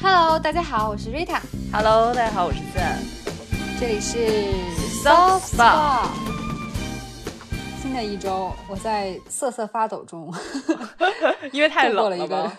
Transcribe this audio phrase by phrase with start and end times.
[0.00, 1.40] Hello，大家好，我是 Rita。
[1.72, 2.98] Hello，大家好，我是赞。
[3.80, 4.18] 这里是
[5.04, 6.08] Soft Spot
[7.80, 10.32] 新的一周，我在瑟瑟发抖中
[11.52, 12.58] 因为太度过了一个冷了吗？，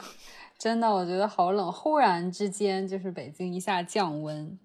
[0.57, 1.71] 真的我觉得好冷。
[1.71, 4.57] 忽然之间，就是北京一下降温，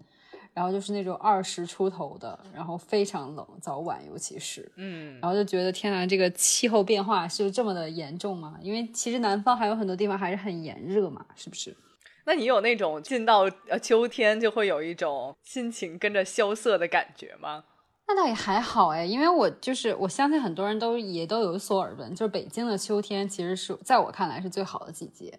[0.54, 8.56] 然后就是那种二十出头的，然后非常冷，早晚尤其是，嗯，然后就觉得天呐，这个气候变化是这么的严重吗？
[8.62, 11.76] 因为其实南方还有很多地方还是很炎热嘛，是不是？
[12.24, 17.64] 那你有那种进到呃秋天就会有一种心情跟着萧瑟的感觉吗？
[18.06, 25.38] 那倒也还好哎，因为我就是我相信很多人都也都有所耳闻，就是北京的秋天其实是在我看来是最好的季节，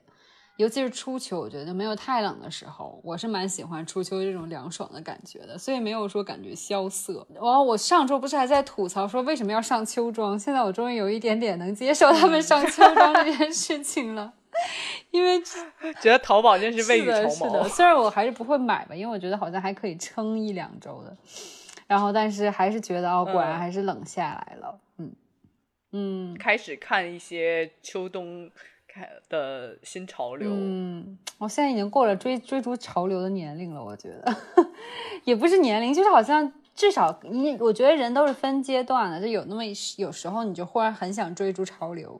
[0.57, 7.25] 尤其是初秋，我觉得没有太冷的时候，我是蛮喜欢初秋这种凉爽的感觉的，所以没有说感觉萧瑟。
[7.33, 14.33] 然后我上周不是还在吐槽说为什么要上秋装，现在我终于有一点点能接受他们上秋装这件事情了。
[15.11, 15.41] 因为
[16.01, 17.67] 觉得淘宝真是未雨是的，是绸的，缪。
[17.67, 21.15] 虽然我还是不会买吧，因为我觉得好像还可以撑一两周的，
[21.87, 25.11] 然后但是还是觉得哦，果然嗯还是冷下来了，嗯
[25.91, 28.49] 嗯开始看一些秋冬
[28.95, 34.35] 看的新潮流，嗯，我现在已经过了追追逐潮流的年龄了，我觉得
[35.25, 42.19] 也不是年龄，就是好像至少你，我觉得人都是分阶段的，就有那么一有时候你就忽然很想追逐潮流，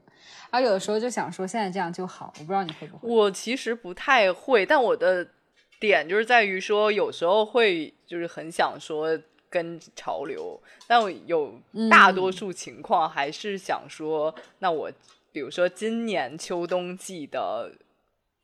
[0.49, 3.07] 而有的时候就想说现在这样就好，我不知道你会不会。
[3.09, 5.25] 我其实不太会，但我的
[5.79, 9.17] 点就是在于说，有时候会就是很想说
[9.49, 11.53] 跟潮流，但我有
[11.89, 14.91] 大多数情况还是想说，那我
[15.35, 17.69] 比如说今年秋冬季的，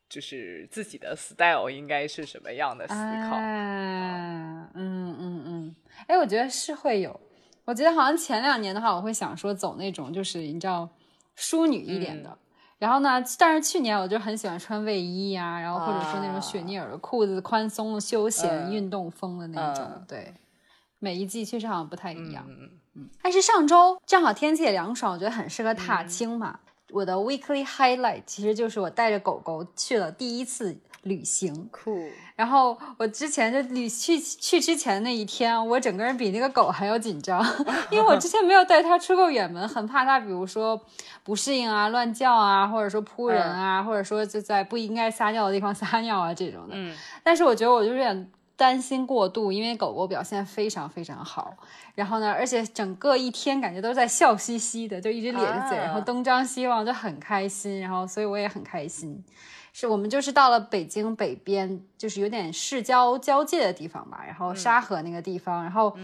[0.09, 3.37] 就是自己的 style 应该是什么样的思考？
[3.37, 5.75] 啊，嗯嗯嗯，
[6.07, 7.17] 哎，我觉得是会有。
[7.63, 10.89] 我觉得好像前两年的话，我会想说走那种就是你知道
[11.35, 12.29] 淑女一点的。
[12.29, 12.37] 嗯
[12.77, 19.85] 然后呢，但是去年我就很喜欢穿卫衣呀、然后或者说那啊种雪尼尔的裤子，宽松的休闲、嗯运动风的那种。
[19.85, 20.33] 嗯对，
[20.97, 22.43] 每一季确实好像不太一样。
[22.95, 26.59] 嗯，但是上周正好天气也凉爽，我觉得很适合踏青嘛。
[26.91, 31.69] 我的 weekly highlight 其实就是我带着狗狗去了第一次旅行。
[31.71, 37.43] 酷，然后我之前就旅去去之前那一天，我整个人比那个狗还要紧张，
[37.89, 40.79] 因为我之前没有带它出过远门，很怕它，比如说
[41.23, 46.75] 不适应啊、乱叫啊，或者说扑人啊，或者说就在不应该撒尿的地方撒尿啊这种的。
[46.75, 48.31] 嗯，但是我觉得我就有点
[48.61, 51.51] 担心过度，因为狗狗表现非常非常好。
[51.95, 57.81] 然后呢，而且整个一天感觉都在笑嘻嘻的，就一直咧着嘴，啊然后东张西望，就很开心。
[57.81, 59.23] 然后所以我也很开心。
[59.73, 65.97] 是我们就是到了北京北边，就是有点市郊交界的地方吧，然后沙河那个地方，然后，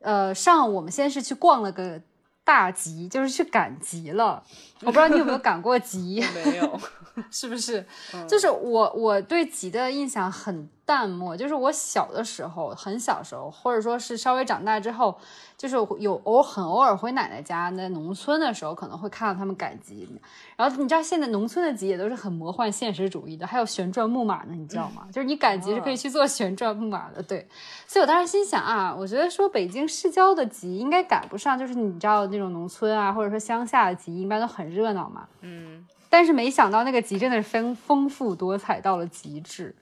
[0.00, 2.00] 呃，上午我们先是去逛了个
[2.42, 4.42] 大集，就是去赶集了。
[4.80, 6.80] 我不知道你有没有赶过集， 没有，
[7.30, 7.84] 是不是？
[8.26, 15.16] 就是我我对集的印象很淡漠，就是我小的时候，很小时候，或者说是稍微长大之后，
[15.56, 20.08] 就是有偶很偶尔回奶奶家，在农村的时候可能会看到他们赶集。
[20.56, 25.06] 然后你知道现在农村的集也都是很魔幻现实主义的，还有旋转木马呢，你知道吗？
[25.12, 27.46] 就是你赶集是可以去做旋转木马的，对。
[27.86, 35.26] 所以我当时心想啊，我觉得说北京市郊的集应该赶不上，就是你知道那种农村啊，或者说乡下的集，一般都很热闹嘛。
[35.40, 39.74] 嗯，但是没想到那个集真的是丰丰富多彩到了极致，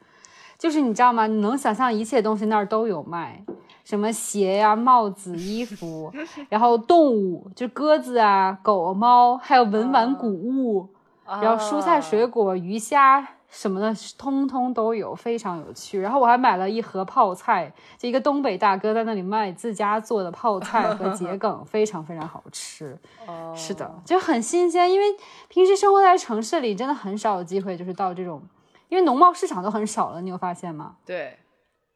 [0.56, 1.26] 就是你知道吗？
[1.26, 3.42] 你能想象一切东西那儿都有卖，
[3.82, 6.12] 什么鞋呀、帽子、衣服，
[6.48, 10.88] 然后动物，就鸽子啊、狗、猫，还有文玩古物，
[11.26, 16.00] 然后蔬菜、水果，果、鱼虾什么的，通通都有，非常有趣。
[16.00, 22.96] 然后我还买了一盒泡菜，就一个东北大哥在那里卖自家做的泡菜和桔梗，非常非常好吃。
[23.26, 25.06] 哦是的，就很新鲜，因为
[25.48, 28.40] 平时生活在城市里，真的很少有机会，就是到这种，
[28.88, 30.96] 因为农贸市场都很少了，你有发现吗？
[31.04, 31.36] 对，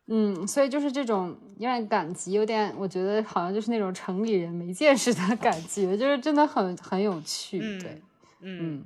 [0.09, 7.61] 嗯，所以就是这种有点赶集，有点我觉得好像就是那种城里人没见识的 感觉，就是真的很很有趣。
[7.63, 8.03] 嗯对，
[8.41, 8.85] 嗯，嗯，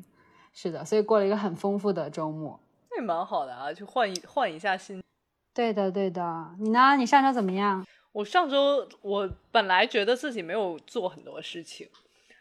[0.61, 2.59] 是的，所以过了一个很丰富的周末。
[2.91, 5.01] 那也蛮好的啊，去换一换一下心。
[5.55, 6.97] 对的，对的，你呢？
[6.97, 7.87] 你上周怎么样？
[8.11, 11.89] 我上周我本来觉得自己没有做很多事情，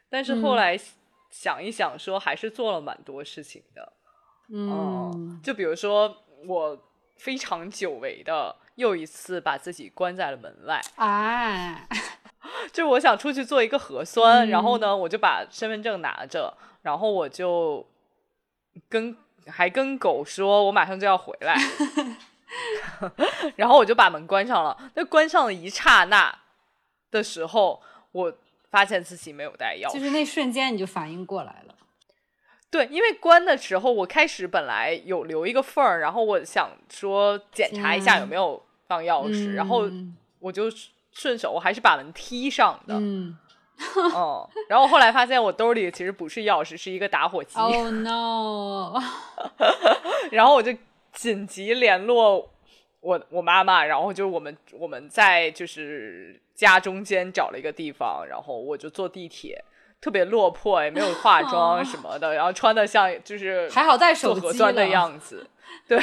[0.09, 0.75] 但是嗯后来
[1.29, 3.83] 想一想，说还是做了蛮多事情的。
[4.71, 6.75] 哦嗯，就比如说我
[7.17, 11.87] 非常久违的又一次把自己关在了门外，啊，
[12.73, 17.85] 就是我想出去做一个核酸，嗯然后呢，我就把身份证拿着，然后我就
[18.89, 19.15] 跟
[19.47, 21.55] 还跟狗说，我马上就要回来，
[23.55, 24.77] 然后我就把门关上了。
[24.95, 26.33] 那关上的一刹那
[27.11, 27.81] 的时候，
[28.11, 28.33] 我
[28.69, 31.75] 发现自己没有带钥匙，就是那瞬间你就反应过来了。
[32.69, 39.89] 对，因为关的时候，我开始本来有留一个缝儿，然后我想说检查一下有没有放钥匙，然后
[40.39, 40.65] 我就
[41.13, 42.95] 顺手我还是把门踢上的。
[42.95, 43.37] 嗯，
[44.13, 47.57] 哦， 然后后来发现我兜里其实不是钥匙，是一个打火机。
[47.59, 48.93] Oh no！
[50.31, 50.73] 然后我就
[51.13, 52.49] 紧急联络
[53.01, 59.63] 我我妈妈，然后就我们我们在就是家中间找了一个地方，然后我就坐地铁，
[60.01, 65.47] 特别落魄，也没有化妆什么的，然后穿的像就是 还好带手机核酸的样子，
[65.87, 65.99] 对，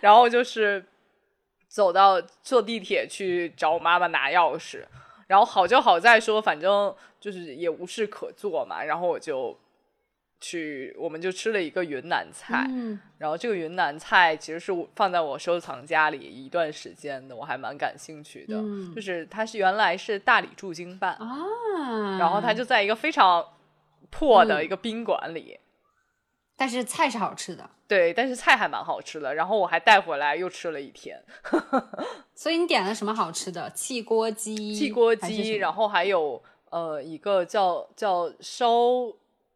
[0.00, 0.84] 然后就是
[1.68, 4.84] 走到坐地铁去找我妈妈拿钥匙，
[5.34, 9.58] 然后好就好在说，反正就是也无事可做嘛，然后我就
[10.40, 18.54] 去，我们就吃了一个云南菜，嗯然后这个云南菜其实是我放在我收藏家里一段时间的，我还蛮感兴趣的。
[18.58, 23.44] 嗯就是它是原来是大理驻京办，啊，然后它就在一个非常
[24.10, 25.58] 破的嗯一个宾馆里，
[26.56, 29.34] 但是菜是好吃的，对，但是菜还蛮好吃的。
[29.34, 31.22] 然后我还带回来又吃了一天，
[32.34, 33.70] 所以你点了什么好吃的？
[33.70, 38.68] 汽锅鸡，汽锅鸡，然后还有呃一个叫叫烧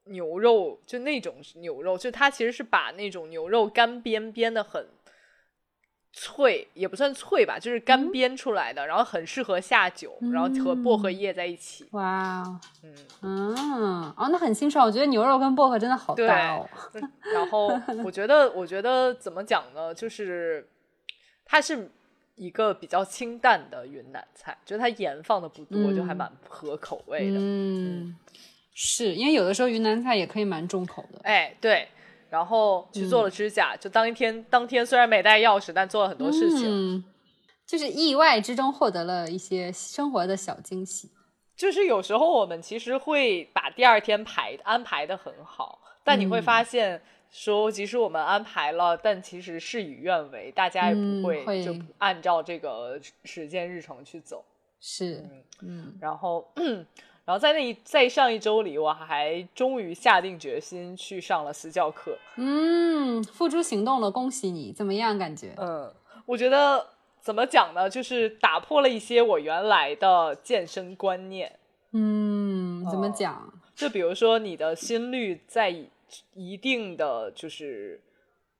[0.05, 4.89] 牛肉，就那种牛肉，就它其实是把那种牛肉干煸煸的很
[6.13, 11.87] 脆，也不算脆吧，就是干嗯煸出来的，然后很适合下酒，然后和薄荷叶在一起。
[11.93, 13.55] 哇哦，嗯，嗯，
[14.17, 14.87] 哦，那很清爽。
[14.87, 16.69] 我觉得牛肉跟薄荷真的好搭哦。
[17.33, 17.69] 然后
[18.05, 19.95] 我觉得，我觉得怎么讲呢？
[19.95, 20.67] 就是
[21.45, 21.91] 它是
[22.37, 27.39] 一个比较清淡的云南菜，就是它盐放的不多，就还嗯蛮合口味的。
[27.39, 28.17] 嗯，
[28.75, 31.21] 是因为有的时候云南菜也可以蛮重口的。
[31.25, 31.89] 哎，对，
[32.31, 36.67] 然后去做了指甲，就当一天当天虽然没带钥匙，但做了很多事情。
[36.69, 37.05] 嗯，
[37.67, 41.11] 就是意外之中获得了一些生活的小惊喜。
[41.57, 54.45] 就是有时候我们其实会把第二天排安排的很好，但你会嗯发现说，即使我们安排了，但其实事与愿违，大家也嗯不会会就按照这个时间日程去走。
[54.81, 55.25] 是，
[55.61, 56.49] 嗯然后，
[57.29, 62.17] 然后在那一在上一周里，我还终于下定决心去上了私教课。
[62.39, 64.73] 嗯，付诸行动了，恭喜你！
[64.73, 65.19] 怎么样？
[65.19, 65.53] 感觉？
[65.59, 65.93] 嗯，
[66.25, 66.87] 我觉得
[67.21, 71.59] 怎么讲呢，就是打破了一些我原来的健身观念。
[71.93, 73.53] 嗯，怎么哦讲？
[73.75, 75.91] 就比如说你的心率在一
[76.33, 78.01] 一定的就是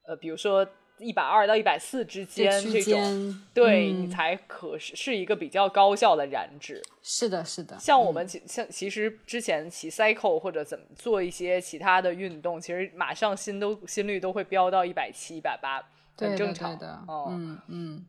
[0.07, 0.67] 呃，比如说
[0.99, 6.83] 一百二到一百四之间这种，间，对、嗯你才可是是一个比较高效的燃脂。
[7.03, 7.77] 是的，是的。
[7.79, 15.83] 像我们其像其实之前骑 cycle 或者怎么做一些其他的运动，其实马上心都心率都会飙到一百七、一百八，
[16.17, 18.05] 很正常的，哦嗯嗯，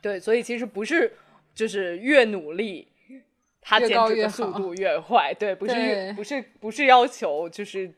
[0.00, 1.14] 对，所以其实不是
[1.54, 2.88] 就是越努力，
[3.60, 5.32] 它减脂的速度越快。
[5.34, 7.92] 对，不 是越不是不是要求就是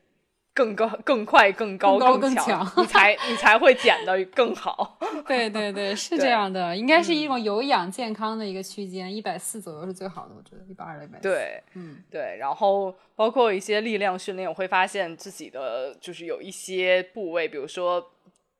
[0.55, 4.97] 更高、更快、更高、更高更强，你才你才会减的更好。
[5.27, 18.13] 对对对，是这样的，应该是嗯一种有氧健康的一个区间，一百四左右是最好的，我觉得一百二一百四。，对嗯对，然后包括一些力量训练，我会发现自己的就是有一些部位，比如说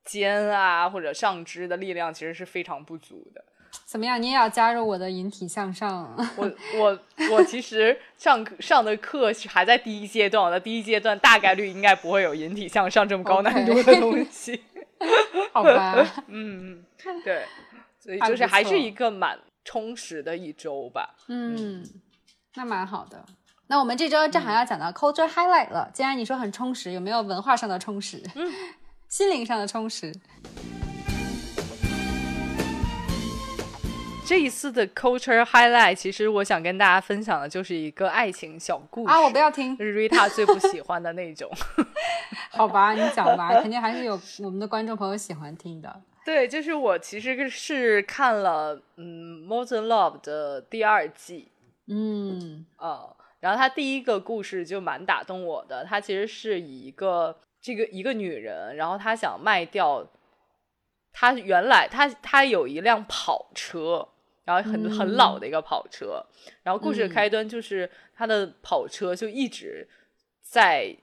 [0.03, 3.43] 肩啊或者上肢的力量其实是非常不足的。
[3.85, 4.21] 怎么样？
[4.21, 6.15] 你也要加入我的引体向上？
[6.37, 6.99] 我我
[7.31, 14.63] 我其实上课上的课是还在第一阶段，我的第一阶段大概率应该不会有引体向上这么高难度的东西。
[15.51, 15.95] 好吧，
[16.27, 17.45] 嗯，嗯，对，
[17.99, 21.15] 所以就是还是一个蛮充实的一周吧。
[21.27, 21.83] 嗯，
[22.55, 23.25] 那蛮好的。
[23.67, 25.89] 那我们这周正好要讲到 culture highlight 了。
[25.93, 28.23] 既然你说很充实，有没有文化上的充实？
[28.35, 28.51] 嗯，
[29.09, 30.13] 心灵上的充实？
[34.27, 41.47] 这一次的 culture highlight，其实我想跟大家分享的就是一个爱情小故事啊，我不要听就，是 Rita 最不喜欢的那种。
[42.49, 46.01] 好吧，你讲吧，肯定还是有我们的观众朋友喜欢听的。
[46.25, 51.51] 对，就是我其实是看了嗯《Modern Love》的第二季，
[51.87, 60.07] 嗯呃，然后他第一个故事就蛮打动我的，他其实是以一个这个一个女人，然后她想卖掉，
[61.13, 64.07] 她原来她她有一辆跑车，
[64.45, 66.23] 然后很、很老的一个跑车，
[66.63, 67.09] 然后故事的嗯。
[67.09, 69.87] 开端就是他的跑车就一直
[70.41, 70.95] 在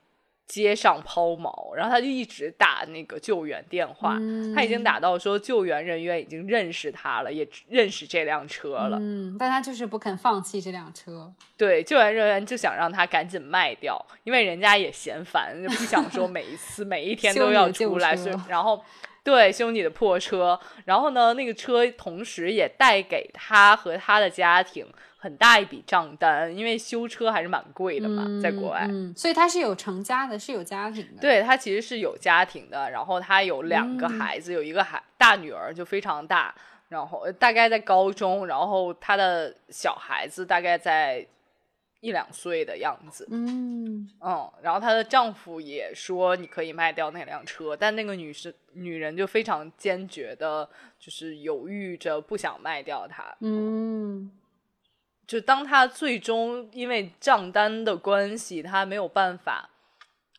[0.47, 8.99] 街上抛锚，然后他就一直打那个救援电话，嗯她已经打到说救援人员已经认识他了，也认识这辆车了。
[9.01, 11.33] 嗯，但他就是不肯放弃这辆车。
[11.57, 18.85] 对，救援人员就想让他赶紧卖掉，因为人家也嫌烦，就不想说 每一次每一天都要出来，车所以然后
[19.25, 24.87] 对修你的破车，然后呢，那个车同时也带给他和他的家庭
[25.17, 28.85] 很大一笔账单，因为修车还是蛮贵的嘛，在国外。
[28.91, 31.21] 嗯，所以他是有成家的，是有家庭的。
[31.21, 36.53] 对他其实是有家庭的，然后他有两个孩子，有一个孩大女儿就非常大，
[36.89, 41.25] 然后大概在高中，然后他的小孩子大概在
[42.03, 43.27] 一两岁的样子。
[43.31, 50.69] 嗯嗯，然后她的丈夫也说你可以卖掉那辆车，但那个女士女人就非常坚决的，
[50.99, 53.35] 就是犹豫着不想卖掉它。
[53.41, 54.31] 嗯
[55.29, 59.71] 就当她最终因为账单的关系，她没有办法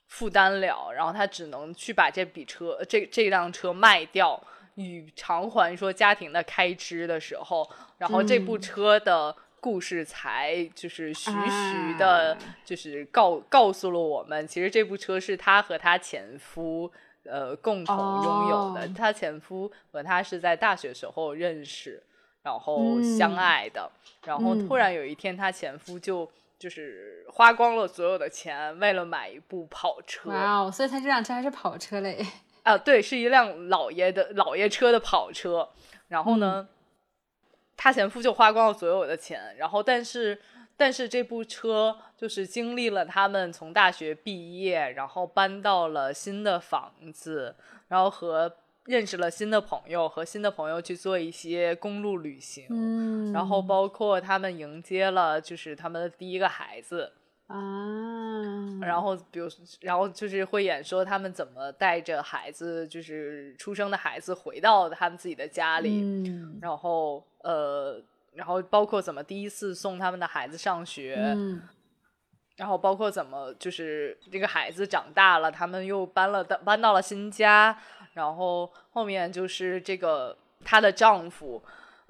[0.07, 4.37] 负担了，然后她只能去把这笔车这这辆车卖掉，
[4.75, 7.65] 以偿还说家庭的开支的时候，
[7.97, 9.33] 然后这部嗯车的。
[9.63, 16.91] 故事才就是徐徐啊的，就是告告诉了我们，其实这部车是她和她前夫
[17.23, 18.81] 呃共同拥有的。
[18.81, 22.03] 哦她前夫和她是在大学时候认识，
[22.41, 23.89] 然后相嗯爱的。
[24.25, 26.29] 然后突嗯然有一天，她前夫就
[26.59, 30.29] 就是花光了所有的钱，为了买一部跑车。
[30.29, 32.25] 哇哦，所以他这辆车还是跑车嘞。
[32.63, 35.69] 啊，对，是一辆老爷的老爷车的跑车。
[36.09, 36.67] 然后呢，
[37.75, 40.39] 她前夫就花光了所有的钱，然后但是
[40.77, 47.55] 但是这部车就是经历了他们从大学毕业，然后搬到了新的房子，
[47.87, 57.11] 然后和认识了新的朋友，和新的朋友去做一些公路旅行，嗯，然后包括他们迎接了就是他们的第一个孩子。
[57.53, 57.59] 啊，
[58.81, 59.47] 然后，比如，
[59.81, 68.01] 然后就是会演说他们怎么带着孩子，就是出生的孩子回到他们自己的家里，嗯然后呃，
[68.33, 71.61] 然后包括怎么第一次送他们的孩子上学，嗯
[72.55, 77.77] 然后包括怎么就是这个孩子长大了，他们又搬了搬到了新家，
[78.13, 81.61] 然后后面就是这个她的丈夫。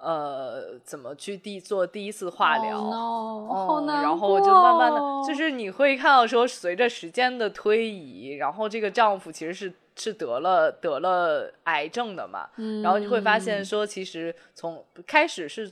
[0.03, 12.49] 呃，怎么去第做第一次化疗 Oh 难然后就慢慢的，就是你会看到说，随着时间的推移，然后这个丈夫其实是是得了得了癌症的嘛，
[12.83, 13.65] 然后你会发现嗯。
[13.65, 15.71] 说，其实从开始是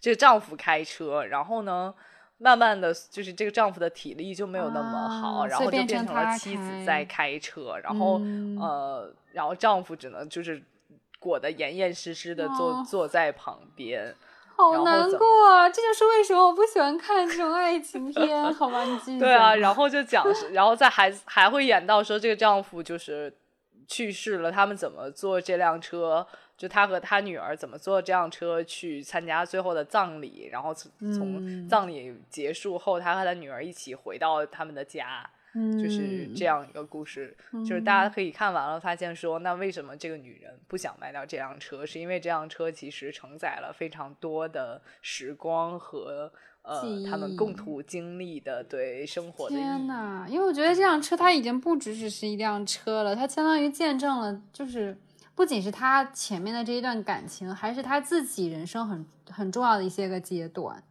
[0.00, 1.92] 这个丈夫开车，然后呢，
[2.38, 8.56] 慢慢的就是这个丈夫的体力就没有那么好，啊然后就变变成了妻子在开车，然后、嗯。
[8.56, 10.62] 呃，然后丈夫只能就是
[11.26, 14.14] 裹得严严实实的坐、哦坐在旁边。
[14.54, 15.68] 好难过啊！
[15.68, 18.54] 这就是为什么我不喜欢看这种爱情片。
[18.54, 23.36] 好吧，你继续对啊，然后就讲，然后再还还会演到说这个丈夫就是
[23.88, 35.28] 去世了，他们怎么坐这辆车，就他和他女儿怎么坐这辆车去参加最后的葬礼，然后从葬礼结束后，他和他女儿一起回到他们的家，
[35.82, 36.66] 就是这样。
[36.68, 37.36] 一个故事。
[37.66, 41.86] 就是大家可以看完了，发现说，那为什么这个女人不想卖掉这辆车？
[41.86, 46.32] 是因为这辆车其实承载了非常多的时光和
[46.62, 49.54] 呃他们共同经历的对生活的。
[49.54, 54.96] 天呐，因为我觉得这辆车它已经不只只是一辆车了，它相当于见证了，就是
[55.34, 60.82] 不仅是他前面的这一段感情，还是他自己人生很很重要的一些个阶段。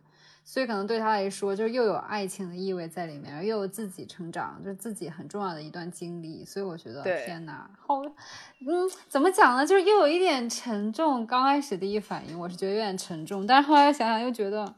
[0.48, 6.46] 所以可能对他来说，就是又有爱情的意味在里面，又有自己成长，就是自己很重要的一段经历。
[6.46, 9.66] 所以我觉得，天呐，好，嗯，怎么讲呢？
[9.66, 11.26] 就是又有一点沉重。
[11.26, 14.76] 刚开始第一反应我是觉得有点沉重，但是后来想想又觉得，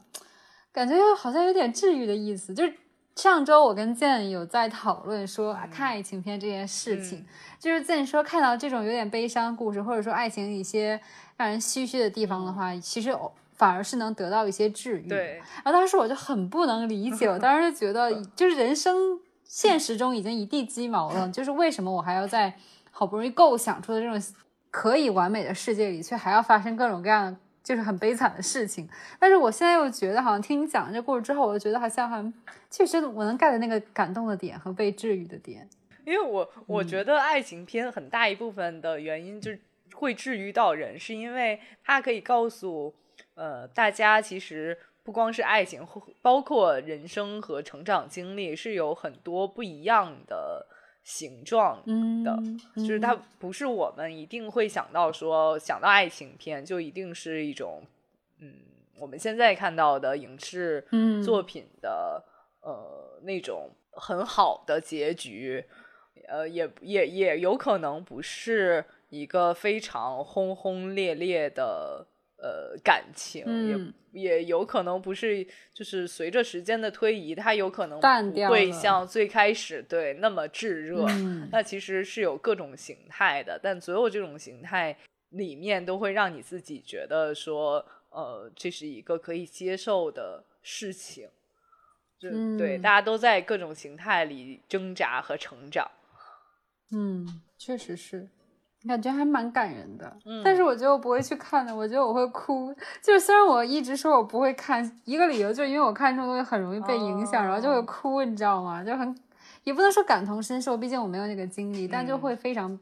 [0.72, 2.54] 感觉又好像有点治愈的意思。
[2.54, 2.72] 就是
[3.14, 7.26] 上周我跟健有在讨论说啊，看爱情片这件事情，嗯
[7.60, 10.98] 就是健说看到这种有点悲伤故事，或者说爱情一些
[11.36, 15.08] 让人唏嘘的地方的话，其实哦反而是能得到一些治愈。
[15.08, 22.54] 对，然后当时我就很不能理解，我当时就觉得， 就是人生现实中已经一地鸡毛了，就是为什么我还要在
[22.90, 24.34] 好不容易构想出的这种
[24.70, 28.88] 可以完美的世界里，却还要发生各种各样的就是很悲惨的事情？
[29.18, 32.32] 但是我现在又觉得，好像听你讲这故事之后，我就觉得好像还
[32.70, 35.68] 确实我能 get 那个感动的点和被治愈的点。
[36.04, 39.60] 因为我我嗯觉得爱情片很大一部分的原因就是
[39.92, 42.94] 会治愈到人，是因为它可以告诉
[43.38, 50.66] 呃大家，其实不光是爱情，或包括人生和成长经历是有很多不一样的
[51.04, 52.24] 形状嗯。
[52.24, 52.36] 的，
[52.76, 57.82] 就是它不是我们一定会想到说想到爱情片就一定是一种
[58.40, 58.54] 嗯
[58.98, 61.22] 我们现在看到的影视嗯。
[61.22, 62.22] 作品的、
[62.60, 65.64] 呃那种很好的结局，
[66.28, 72.06] 呃也也也有可能不是一个非常轰轰烈烈的
[72.38, 73.92] 呃感情，嗯。
[74.12, 81.48] 也也有可能不是，就是随着时间的推移，它有可能淡掉会像最开始对那么炙热，嗯。
[81.52, 84.96] 那其实是有各种形态的，但所有这种形态
[85.28, 91.28] 里面都会让你自己觉得说，呃，这是一个可以接受的事情。
[92.18, 95.88] 就嗯对，大家都在各种形态里挣扎和成长。
[96.90, 98.26] 嗯，确实是，
[98.88, 100.16] 感觉还蛮感人的。
[100.24, 102.74] 嗯但是我觉得我不会去看的，我觉得我会哭。
[103.00, 108.82] 就是虽然我一直说我不会看，一个理由就是因为我看这种东西很容易被影响，然后就会哦哭，你知道吗？
[108.82, 109.16] 就很
[109.62, 112.76] 也不能说感同身受，毕竟我没有那个经历，但就嗯会非常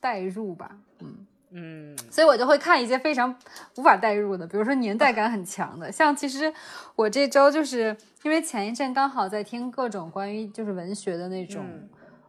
[0.00, 0.70] 代入吧。
[1.00, 3.36] 嗯嗯所以我就会看一些非常
[3.76, 6.50] 无法代入的，比如说年代感很强的，像其实
[6.96, 11.88] 我这周就是因为前一阵刚好在听各种关于就是文学的那种，嗯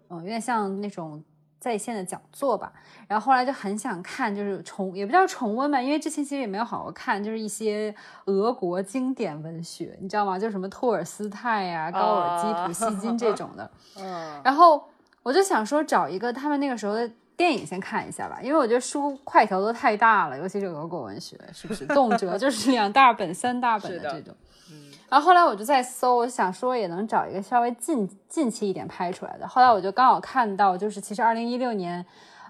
[0.10, 1.24] 嗯、有点像那种
[1.64, 2.74] 在线的讲座吧，
[3.08, 10.38] 然后后来就很想看，就是重也不叫重温吧，因为之前其实也没有好好看，就是一些俄国经典文学，你知道吗？
[10.38, 14.84] 就什么托尔斯泰呀、高尔基、啊普 希金这种的， 嗯然后
[15.22, 24.36] 我就想说找一个他们那个时候的电影先看一下吧，因为我觉得书块头都太大了，尤其是俄国文学，是不是动辄就是两大本、三大本的的这种。
[24.70, 24.83] 嗯
[25.14, 29.48] 然后后来我就在搜，我想说也能找一个稍微近近期一点拍出来的。
[29.48, 32.04] 后来我就刚好看到，就是其实二零一六年，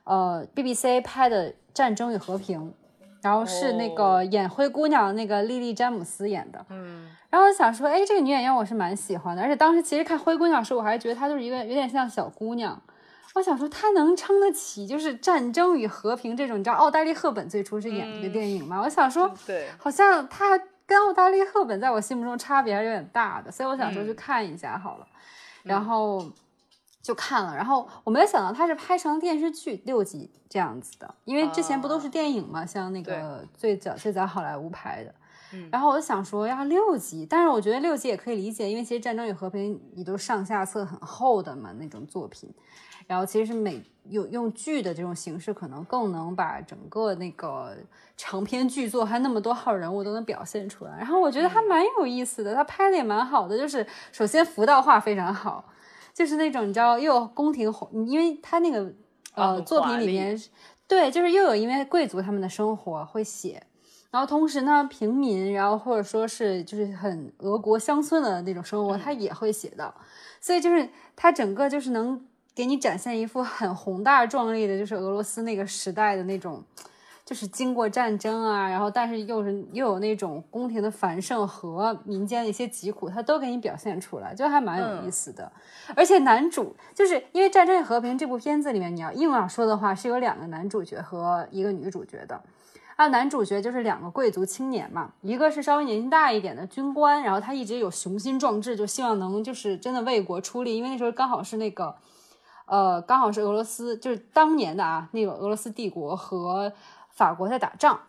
[0.05, 2.61] 呃，BBC 拍的《战争与和平》，
[3.21, 6.65] 然后是那个哦演灰姑娘的那个莉莉詹姆斯演的。
[6.69, 12.81] 嗯然后我想说，哎，这个女演员我是蛮喜欢的，而且当时其实看灰姑娘的时候，我还觉得她就是一个有点像小姑娘。
[13.35, 18.79] 我想说，她能撑得起就是《战争与和平》这种，你知道奥黛丽·赫本最初是演这个电影吗？
[18.81, 25.07] 我想说，对，好像她跟奥黛丽·赫本在我心目中差别还是有点大的，所以我想说去看一下好了。
[25.63, 26.29] 然后
[27.01, 35.09] 就看了，然后我没有想到它是拍成电视剧六集这样子的，因为之前不都是电影嘛，像那个最早最早好莱坞拍的。
[35.55, 42.51] 嗯然后我就想说要六集，但是我觉得六集也可以理解，因为其实《战争与和平》你都上下册很厚的嘛那种作品，
[43.07, 47.75] 然后其实是每有用剧的这种形式，可能更能把整个那个
[48.17, 50.97] 长篇剧作还那么多号人物都能表现出来。
[50.97, 55.63] 然后我觉得还蛮有意思的，他拍的也蛮好的，就是首先服道画非常好，
[56.13, 58.91] 就是那种你知道又有宫廷红，因为他那个
[59.35, 60.39] 呃、啊作品里面
[60.87, 63.63] 对，就是又有因为贵族他们的生活会写。
[64.11, 69.91] 然后同时呢，平民，然后或者说是就是很俄国乡村的那种生活，他也会写到，
[70.39, 72.23] 所以就是他整个就是能
[72.55, 76.63] 给你展现一幅很宏大壮丽的，就是俄罗斯那个时代的那种，
[77.25, 85.51] 就是经过战争啊，然后但是又是又有那种宫廷的繁盛和民间的一些疾苦，他都给你表现出来，就还蛮有意思的。
[85.95, 92.41] 而且男主就是因为《战争与和平》这部片子里面，你要硬要说的话，是有两个男主角和一个女主角的。
[92.95, 101.95] 啊，男主角就是两个贵族青年嘛，一个是稍微年纪大一点的军官，然后他一直有雄心壮志，就希望能就是真的为国出力，因为那时候刚好是那个，
[102.65, 106.71] 呃，刚好是俄罗斯，就是当年的啊，那个俄罗斯帝国和
[107.09, 107.99] 法国在打仗，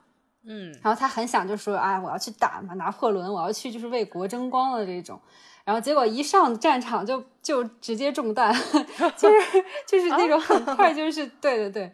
[0.44, 5.20] 嗯然后他很想就说，哎，我要去打嘛，拿破仑，我要去就是为国争光的这种。
[5.64, 8.54] 然后结果一上战场就就直接中弹，
[9.16, 11.92] 就是就是那种很快就是对对对，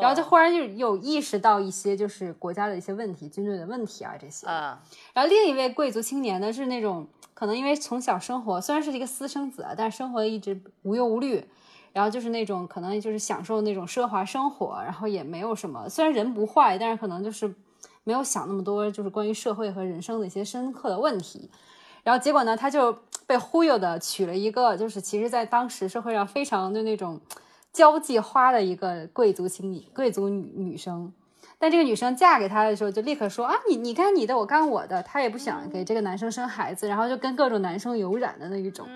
[0.00, 4.46] 然后就哦忽然就有意识到一些就是国家的一些问题、军队的问题啊这些。
[4.46, 4.80] 啊，
[5.12, 11.46] 然后另一位贵族青年呢是那种可能因为从小生活虽然是一个私生子啊，但是生活一直无忧无虑，
[11.92, 17.52] 然后就是那种可能就是享受那种奢华生活，然后也没有什么，虽然人不坏，但是可能就是
[18.04, 21.50] 没有想那么多，就是关于社会和人生的一些深刻的问题。
[22.02, 27.20] 然后结果呢，他就被忽悠的娶了一个，就是其实在当时社会上非常的那种
[27.72, 31.12] 交际花的一个贵族青女贵族女女生。
[31.58, 35.02] 但这个女生嫁给他的时候，就立刻说啊，你你干你的，我干我的。
[35.02, 38.86] 她也不想给这个男生生孩子，然后就跟各种男生有染的那一种。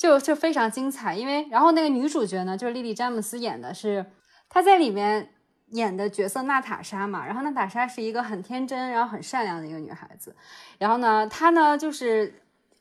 [0.00, 4.06] 嗯就就非常精彩，因为然后那个女主角呢，就是莉莉詹姆斯演的是，
[4.48, 5.28] 她在里面
[5.72, 10.34] 演的角色娜塔莎嘛，然后娜塔莎是一个很天真，然后很善良的一个女孩子，
[10.78, 12.32] 然后呢，她呢就是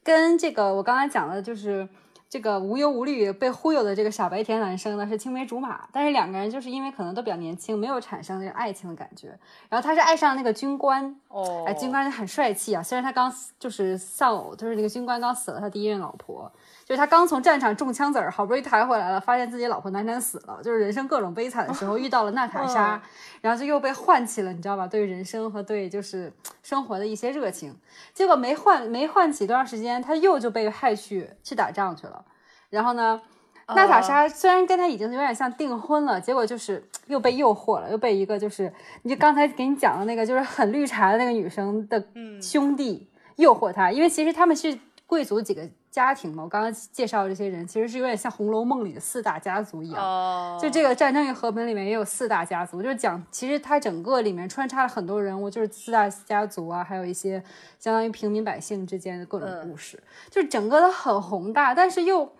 [0.02, 1.90] 跟这个我刚才讲的，就是
[2.30, 12.82] 这个无忧无虑被忽悠的这个傻白甜男生呢是青梅竹马，但是两个人就是因为可能都比较年轻，没有产生这个爱情的感觉，然后她是爱上那个军官，哦，哎，军官很帅气啊！
[12.82, 13.30] 虽然他刚
[13.60, 16.52] 就是丧偶，就是那个军官刚死了他第一任老婆，
[16.90, 23.02] 就是他刚从战场中枪子儿，好不容易抬回来了，发现自己老婆难产死了，就是人生各种悲惨的时候遇到了娜塔莎，嗯
[23.42, 24.88] 然后就又被唤起了，你知道吧？
[24.88, 27.78] 对人生和对就是生活的一些热情。
[28.12, 32.26] 结果没唤没唤起多长时间，他又就被派去去打仗去了。
[32.72, 33.22] 然后呢，
[33.68, 38.74] 娜塔莎虽然跟他已经有点像订婚了，结果就是又被诱惑了，又被一个就是
[39.04, 42.04] 你就刚才给你讲的那个就是很绿茶的那个女生的
[42.42, 44.76] 兄弟诱惑他，因为其实他们是
[45.06, 50.04] 贵族几个家庭嘛，我刚刚介绍的这些人，其实是有点像《红楼梦》里的四大家族一样。
[50.04, 57.44] 哦，就这个《战争与和平》里面也有四大家族，就是讲其实它整个里面穿插了很多人物，就是四大家族啊，还有一些
[57.80, 62.32] 相当于平民百姓之间的各种故事，就是整个都很宏大，但是又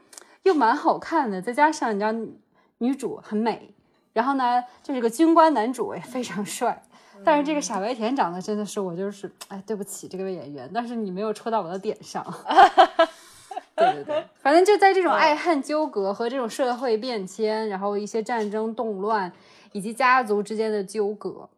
[0.44, 1.42] 又蛮好看的。
[1.42, 2.14] 再加上你知道
[2.78, 3.74] 女主很美，
[4.14, 6.84] 然后呢就是个军官男主也非常帅，
[7.26, 12.24] 但是这个傻白甜长得真的是我就是哎对不起这个演员，但是你没有戳到我的点上。
[13.80, 19.32] 对对对， 反正就在这种爱恨纠葛和这种社会变迁，然后一些战争动乱，
[19.72, 21.50] 以及家族之间的纠葛，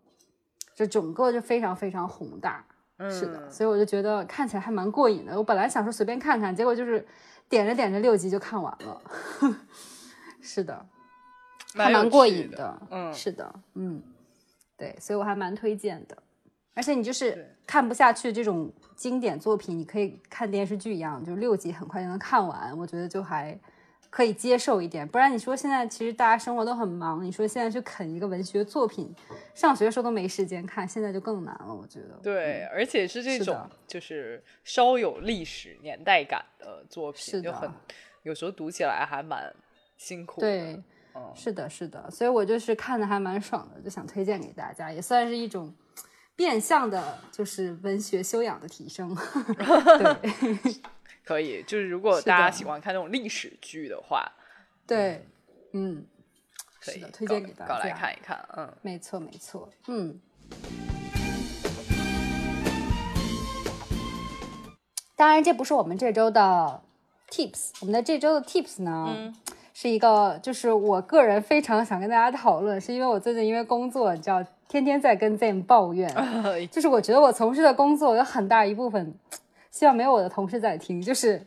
[0.75, 2.65] 这整个就非常非常宏大。
[3.10, 5.36] 是的，所以我就觉得看起来还蛮过瘾的。
[5.36, 7.03] 我本来想说随便看看，结果就是
[7.49, 9.01] 点着点着六集就看完了。
[10.39, 10.86] 是的，
[11.73, 12.79] 还蛮过瘾的。
[12.91, 14.03] 嗯，是的，嗯，
[14.77, 16.15] 对，所以我还蛮推荐的。
[16.73, 23.60] 而且你就是看不下去这种经典作品，你可以看电视剧一样，就六集很快就能看完，我觉得就还
[24.10, 25.05] 可以接受一点。
[25.05, 29.13] 不然你说现在其实大家生活都很忙，你说现在去啃一个文学作品，
[29.53, 32.17] 上学的时候都没时间看，现在就更难了，我觉得。
[32.23, 37.69] 对，而且是这种就是稍有历史年代感的作品，就很
[38.23, 39.53] 有时候读起来还蛮
[39.97, 40.39] 辛苦。
[40.39, 40.81] 对，
[41.36, 45.73] 是的，是的，所以我就是看的还蛮爽的，就想推荐给大家，也算是一种。
[46.41, 49.15] 变相的，就是文学修养的提升。
[49.56, 50.73] 对，
[51.23, 51.62] 可以。
[51.67, 54.27] 就是如果大家喜欢看那种历史剧的话，
[54.88, 55.23] 对，
[55.73, 56.04] 嗯，
[56.84, 58.43] 可以推荐给大家来看一看。
[58.58, 59.69] 嗯，没错，没错。
[59.86, 60.19] 嗯。
[65.15, 66.82] 当然，这不是我们这周的
[67.30, 67.69] tips。
[67.82, 69.32] 我们的这周的 tips 呢，
[69.75, 74.43] 是一个，就是我个人非常想跟大家讨论，是因为我最近因为工作，你知道。
[74.71, 76.10] 天天在跟 Zam 抱怨，
[76.71, 79.13] 就是我觉得我从事的工作有很大一部分，
[79.69, 81.01] 希望没有我的同事在听。
[81.01, 81.45] 就是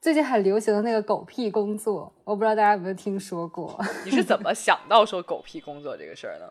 [0.00, 3.76] 最近很流行的那个狗屁工作，我不知道大家有没有听说过。
[4.06, 6.46] 你是怎么想到说狗屁工作这个事儿呢？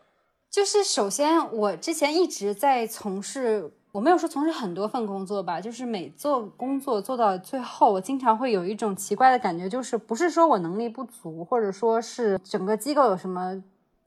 [0.50, 13.62] 就是首先我之前一直在从事，我没有说从事很多份工作吧，就是每做工作做到最后，我经常会有一种奇怪的感觉，就是不是说我能力不足，或者说是整个机构有什么。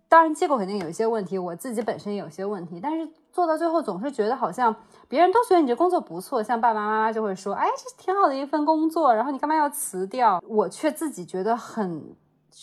[0.09, 4.75] 当然，机构肯定有一些问题，我自己本身也有些问题，但是做到最后总是觉得好像
[5.07, 10.43] 别人都觉得你这工作不错，像爸爸妈妈就会说，哎，这挺好的一份工作，然后你干嘛要辞掉？
[10.47, 12.03] 我却自己觉得很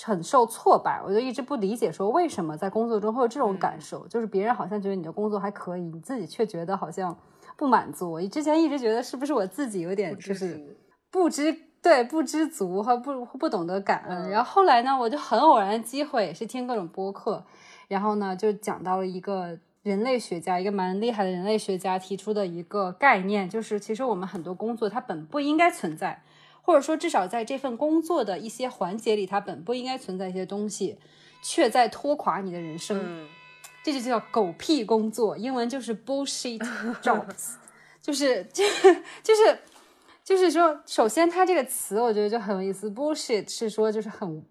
[0.02, 7.16] 很受挫败，我就一直不理解，说为什么在工作中会有这种感受，就是别人好像觉得你的工作还可以，你自己却觉得好像
[7.56, 8.10] 不满足。
[8.10, 10.76] 我之前一直觉得是不是我自己有点就是
[11.12, 11.56] 不知。
[11.82, 14.28] 对，不知足和不不懂得感恩。
[14.28, 17.44] 然后后来呢，我就很偶然的机会，也是听各种播客，
[17.86, 26.24] 然后呢，就讲到了一个人类学家，一个蛮厉害的人类学家提出的一个概念，就是其实我们很多工作它本不应该存在，
[26.62, 30.98] 或者说至少在这份工作的一些环节里，它本不应该存在一些东西，
[31.40, 33.28] 却在拖垮你的人生。
[33.84, 36.58] 这就叫狗屁工作，英文就是 bullshit
[37.00, 37.54] jobs，
[38.02, 38.96] 就是就就是。
[39.22, 39.58] 就是
[40.50, 44.42] 说，首先它这个词我觉得就很有意思，bullshit 是说就是很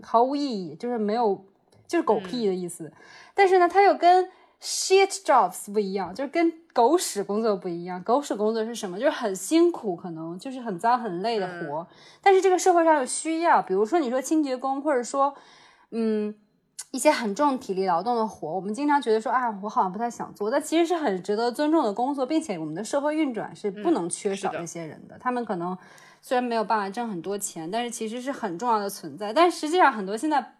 [0.00, 1.44] 毫无意义，就是没有，
[1.88, 2.92] 就是狗屁的意思。
[3.34, 4.30] 但是呢，它又跟
[4.62, 8.02] shit jobs 不一样，就是跟狗屎工作不一样。
[8.02, 8.98] 狗屎工作是什么？
[8.98, 11.86] 就是很辛苦，可能就是很脏很累的活。
[12.22, 15.34] 但是这个社会上有需要，比如说你说清洁工，或者说，
[15.90, 16.34] 嗯。
[16.90, 25.18] 一些很重体力劳动的活，我们经常觉得说啊，我好像不太想做，但其实是很值得尊重的工作，并且我们的社会运转是不能缺少这些人的。
[25.18, 25.76] 他们可能
[26.22, 29.32] 虽然没有办法挣很多钱，但是其实是很重要的存在。
[29.32, 30.54] 但实际上很多现在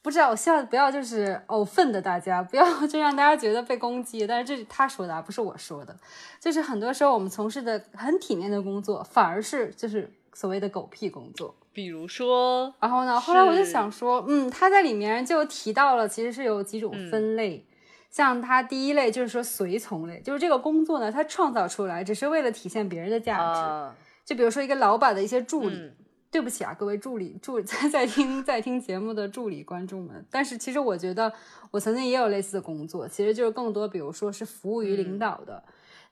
[0.00, 4.26] 不知道，我希望不要就是偶愤的大家，不要 就让大家觉得被攻击。
[4.26, 5.94] 但是这是他说的，不是我说的。
[6.40, 11.54] 就是很多时候我们从事的很体面的工作，反而是就是所谓的狗屁工作。
[11.78, 13.20] 比如说，然后呢？
[13.20, 17.64] 后来我就想说，嗯，他在里面就提到了，其实是有几种分类。
[18.10, 23.96] 像他第一类就是说随从类，就是这个工作呢，他创造出来只是为了体现别人的价值。
[24.24, 25.92] 就比如说一个老板的一些助理，
[26.32, 30.26] 对不起啊，各位助理助 在在听在听节目的助理观众们。
[30.32, 31.32] 但是其实我觉得
[31.70, 35.62] 我曾经也有类似的工作，其实就是更多，比如说是服务于领导的。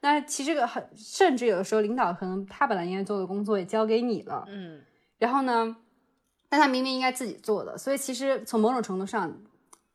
[0.01, 4.81] 那其实个很，甚至有的时候领导可能他本来应该做的工作也交给你了，嗯。
[5.19, 5.77] 然后呢？
[6.49, 9.37] 但他明明应该自己做的，所以其实从某种程度上，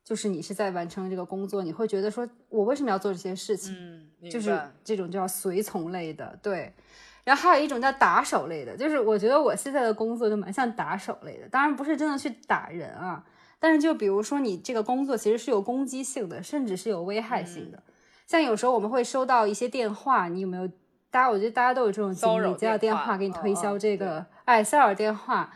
[0.04, 1.64] 就是你是在完成这个工作。
[1.64, 3.74] 你会觉得说，我为什么要做这些事情？
[4.22, 6.74] 嗯，就是这种叫随从类的，对。
[7.24, 13.24] 然后还有一种叫打手类的，就是我觉得我现在的工作就蛮像打手类的，当然不是真的去打人啊，
[13.58, 17.82] 但是就比如说你这个工作其实是有攻击性的，甚至是有危害性的。
[18.28, 20.68] 像有时候我们会收到一些电话，你有没有？
[21.10, 25.54] 大家我觉得大家都有这种经历，接到电话给你推销这个，哎，骚扰电话。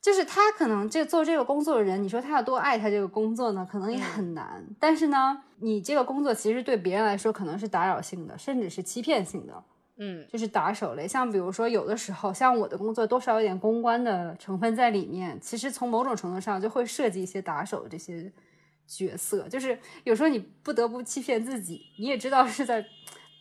[0.00, 4.62] 就是他可能这做这个工作的人，你说他要多爱他这个工作呢，可能也很难。
[4.78, 9.64] 但是呢，你这个工作其实对别人来说可能是打扰性的，甚至是欺骗性的。
[9.96, 11.08] 嗯，就是打手类。
[11.08, 18.30] 像比如说，有的时候像我的工作多少有点公关的成分在里面，其实从某种程度上就会设计一些打手这些
[18.86, 19.48] 角色。
[19.48, 22.84] 就是有时候你不得不欺骗自己，你也知道是在。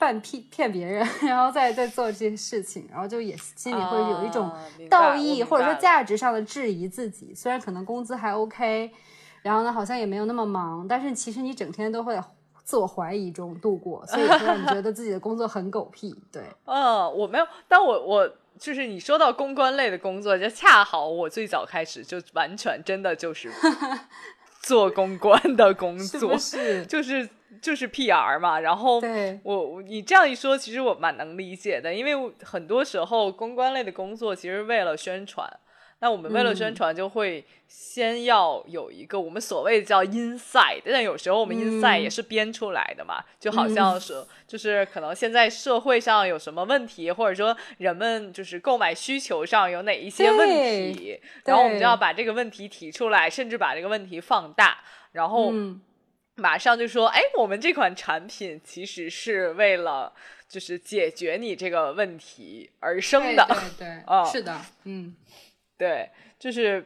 [0.04, 4.52] 半骗骗别人，然后再再做这些事情，然后就也心里会有一种
[4.90, 7.34] 道义或者说价值上的质疑自己。
[7.34, 8.92] 虽然可能工资还 OK，
[9.44, 12.20] 然后呢好像也没有那么忙，但是其实你整天都会
[12.66, 16.14] 自我怀疑中度过，所以会让你觉得自己的工作很狗屁。
[16.30, 23.50] 对，嗯， 我没有，但我我就是你说到公关类的工作，就恰好我最早开始就完全真的就是
[24.62, 27.30] 做公关的工作，是就是。
[27.62, 29.02] 就是 PR 嘛，然后
[29.44, 35.50] 我你这样一说，其实我蛮能理解的，因为很多时候公关类的工作其实为了宣传，
[36.00, 50.48] 那我们为了宣传就会先要有一个我们所谓的叫 inside，但有时候我们 inside 也是编出来的嘛，就好像是就是可能现在社会上有什么问题，或者说人们就是购买需求上有哪一些问
[50.94, 54.80] 题，然后我们就要把这个问题提出来，甚至把这个问题放大，
[55.14, 55.54] 然后。
[56.36, 60.12] 马上就说，哎，我们这款产品其实是为了
[60.48, 63.86] 就是解决你这个问题而生的，对。
[63.86, 65.16] 对，啊，是的，嗯，
[65.78, 66.84] 对，就是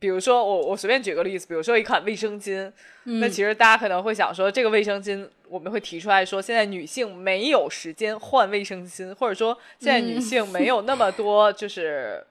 [0.00, 2.72] 比如说我我随便举个例子，比如说一款卫生巾，
[3.04, 11.10] 那其实大家可能会想说，这个卫生巾我们会提出来说，现在女性没有时间换卫生巾，或者说现在女性没有那么。
[11.20, 12.24] 多就是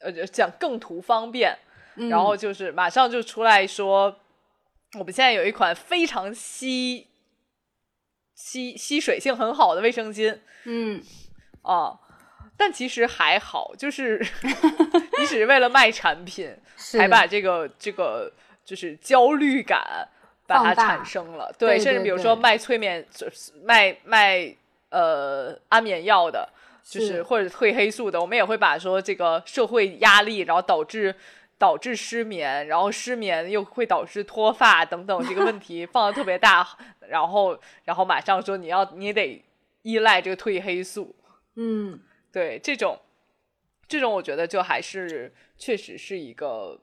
[0.00, 1.56] 呃讲更图方便，
[2.10, 4.18] 然后就是马上就出来说。
[4.98, 7.08] 我们现在有一款非常吸
[8.34, 11.02] 吸吸水性很好的卫生巾，嗯，
[11.62, 11.98] 啊，
[12.58, 14.18] 但其实还好，就是
[15.18, 18.30] 你只是为了卖产品， 才把这个这个
[18.64, 20.06] 就是焦虑感
[20.46, 23.06] 把它产生了，对，甚至比如说卖催眠，
[23.62, 24.54] 卖卖
[24.90, 26.46] 呃安眠药的，
[26.84, 31.14] 就是或者褪黑素的，我们也会把说这个社会压力，然后导致。
[31.62, 36.66] 导致失眠，然后失眠又会导致脱发等等这个问题放的特别大，
[37.08, 39.40] 然后然后马上说你要你得
[39.82, 41.14] 依赖这个褪黑素，
[41.54, 42.00] 嗯，
[42.32, 42.98] 对，这种
[43.86, 46.80] 这种我觉得就还是确实是一个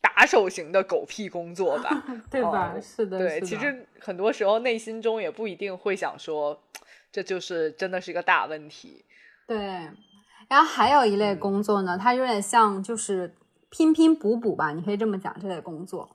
[0.00, 2.76] 打手型的狗屁工作吧， 对吧？
[2.80, 6.62] 是的，对，其实很多时候内心中也不一定会想说
[7.10, 9.04] 这就是真的是一个大问题，
[9.48, 9.58] 对。
[10.48, 13.34] 然后还有一类工作呢，它有点像就是。
[13.70, 15.34] 拼拼补补吧，你可以这么讲。
[15.40, 16.08] 这类工作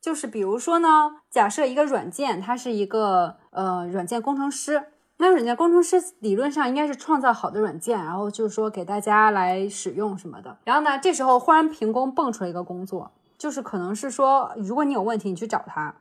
[0.00, 4.84] 就是比如说呢，假设一个软件，它是一个呃软件工程师，
[5.16, 10.56] 那软件工程师理论上应该是创造好的软件，然后就是说给大家来使用什么的。
[10.64, 15.94] 然后呢，这时候忽然凭空蹦出来一个工作，就是可能是说，如果你有问题，你去找他。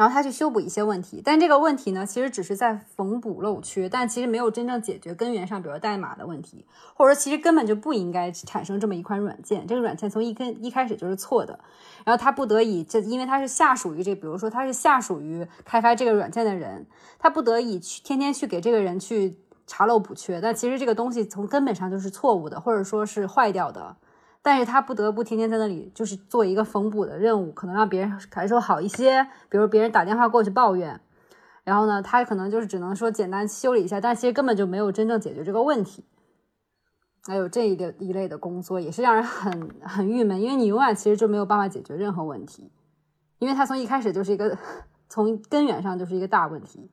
[0.00, 11.60] 然后他去修补一些问题，但这个问题呢，其实只是在缝补漏缺，但其实没有真正解决根源上，比如代码的问题，或者说其实根本就不应该产生这么一款软件，这个软件从一根一开始就是错的。
[12.02, 16.86] 然后他不得已，这因为他是下属于这，比如说他是下属于开发这个软件的人，
[17.18, 19.36] 他不得已去天天去给这个人去
[19.66, 23.94] 查漏补缺，但其实这个东西从根本上就是错误的，或者说是坏掉的。
[24.42, 29.22] 但是他不得不天天在那里，就是做一个缝补的任务，可能让别人感受好一些。
[29.48, 31.00] 比如别人打电话过去抱怨，
[31.62, 36.04] 然后呢，他可能就是只能说简单修理一下，但其实根本就没有真正解决这个问题。
[37.24, 42.72] 还有这一类一类的工作也是让人很很郁闷，因为你永远其实就没有办法解决任何问题，
[43.38, 44.56] 因为他从一开始就是一个
[45.10, 46.90] 从根源上就是一个大问题。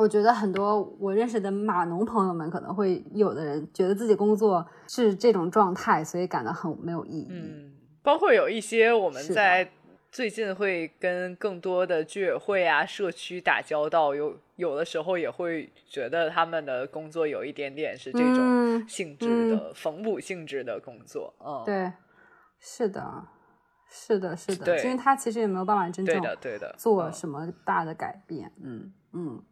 [0.00, 7.26] 我觉得很多我认识的码农朋友们可能会有的人觉得自己工作是这种状态，所以感到很没有意义。
[7.28, 7.70] 嗯，
[8.02, 9.70] 包括有一些我们在
[10.10, 21.34] 最近会跟更多的居委会啊、社区打交道，有有的时候也会觉得他们的工作有一点点是这种性质的缝补性质的工作。
[21.44, 21.92] 嗯，对，
[22.58, 23.26] 是的，
[23.90, 28.50] 是的，是的，因为他其实也没有办法真正对的做什么大的改变。
[28.62, 29.42] 嗯嗯。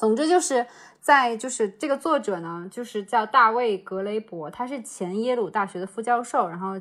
[0.00, 0.66] 总之就是
[0.98, 6.80] 在就是这个作者呢，就是叫大卫格雷伯，他是前耶鲁大学的副教授，然后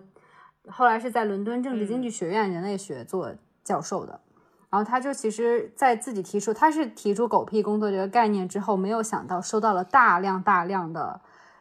[0.70, 4.22] 后来是在伦敦政治经济学院人类学做教授的。
[4.70, 11.20] 然后他就其实，在自己提出他是提出狗屁工作这个概念之后，没有想到收到了大量大量的。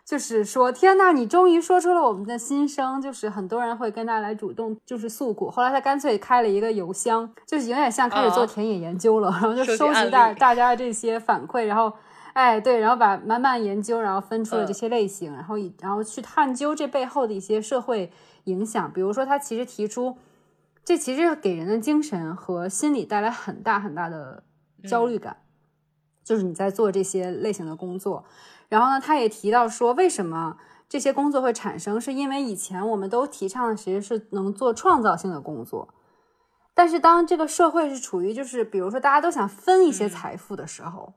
[0.09, 2.99] 就是说，天呐，你终于说出了我们的心声。
[2.99, 5.51] 就是很多人会跟他来主动，就是诉苦。
[5.51, 11.93] 后来他干脆开了一个邮箱，就是有点像开始做田野研究了，然后就收集大大家的这些反馈，然后
[12.33, 18.11] 哎，对，然后把慢慢研究，然后分出了这些类型，然后以然后去探究这背后的一些社会
[18.45, 18.91] 影响。
[18.91, 20.17] 比如说，他其实提出，
[20.87, 24.43] 这其实给人的精神和心理带来很大很大的
[24.89, 25.37] 焦虑感，
[26.25, 28.25] 就是你在做这些类型的工作。
[28.69, 30.57] 然后呢，他也提到说，为什么
[30.89, 35.89] 这些工作会产生，是因为以前我们都提倡的其实是能做创造性的工作。
[36.75, 41.13] 但是当这个社会是处于就是比如说大家都想分一些财富的时候，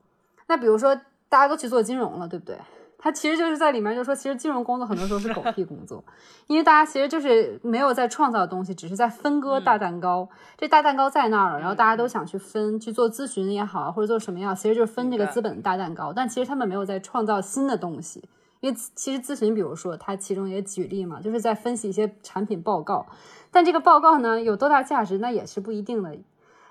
[0.48, 0.96] 那比如说
[1.30, 2.58] 大家都去做金融了，对不对？
[3.04, 6.04] 他其实就是在里面就说，其实金融工作很多时候是狗屁工作，
[6.46, 10.30] 因为大家其实就是没有在创造东西，只是在分割大蛋糕。
[10.56, 16.14] 这大蛋糕在那儿了，然后大家都想去分，去做咨询也好，或者做什么样，其实就是分这个资本的大蛋糕。
[16.14, 18.24] 但其实他们没有在创造新的东西，
[18.60, 23.08] 因为其实咨询，比如说他其中也举例嘛，就是在分析一些产品报告。
[23.50, 26.16] 但这个报告呢有多大价值，那也是不一定的，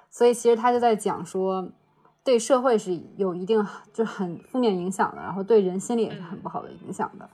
[0.09, 1.69] 所以其实他就在讲说，
[2.23, 7.29] 对社会是有一定就很负面影响的，然后对人心理也是很不好的影响的。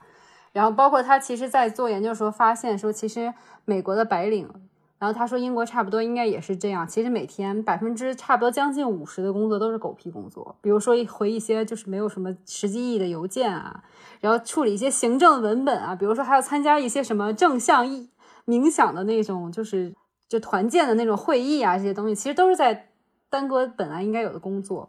[0.52, 4.48] 然后包括他其实，在做研究的时候发现说，其实美国的白领，
[4.98, 13.84] 然后他说英国差不多应该也是这样，其实每天百分之差不多将近五十的工作都是狗屁工作，比如说回一些就是没有什么实际意义的邮件啊，
[14.20, 18.10] 然后处理一些行政文本啊，比如说还要参加一些什么正向意。
[18.46, 19.92] 冥想的那种，就是
[20.28, 22.90] 就团建的那种会议啊，这些东西其实都是在
[23.36, 24.88] 耽搁本来应该有的工作。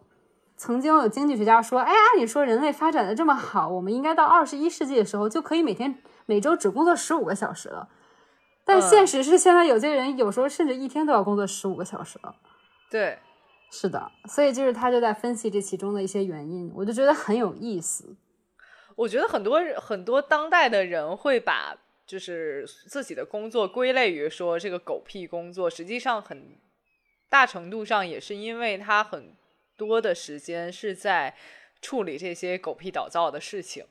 [0.56, 7.90] 曾经有经济学家说：“哎，按理说人类发展的这么好，我们应该到二十一世纪的时候就可以每天每周只工作十五个小时了。”
[8.64, 12.36] 但现实是，现在有些人有时候甚至一天都要工作十五个小时了。
[12.90, 13.20] 对，
[13.70, 18.16] 是的，所以就是他就在分析这其中的一些原因，我就觉得很有意思。
[18.96, 21.76] 我觉得很多很多当代的人会把。
[22.08, 26.58] 就是自己的工作归类于说这个狗屁工作，实际上很
[27.30, 29.36] 大程度上也是因为他很
[29.76, 31.36] 多的时间是在
[31.82, 33.86] 处理这些狗屁倒灶的事情。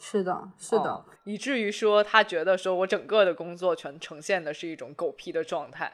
[0.00, 5.92] 是的，是的，以至于说他觉得说我整个的工作全呈现的是一种狗屁的状态。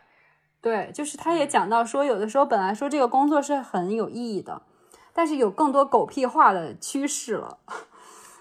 [0.61, 4.63] 对，就是他也讲到说，有的时候本来说这个工作是很有意义的，
[5.13, 7.59] 但是有更多狗屁化的趋势了。